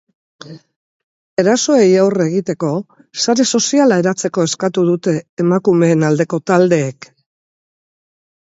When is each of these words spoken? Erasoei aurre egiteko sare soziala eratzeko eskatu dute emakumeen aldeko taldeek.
Erasoei 1.43 1.91
aurre 2.03 2.25
egiteko 2.31 2.71
sare 3.25 3.45
soziala 3.59 3.99
eratzeko 4.05 4.47
eskatu 4.49 4.87
dute 4.89 5.15
emakumeen 5.45 6.09
aldeko 6.11 6.41
taldeek. 6.53 7.13